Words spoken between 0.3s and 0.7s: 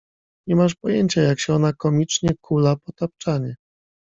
«Nie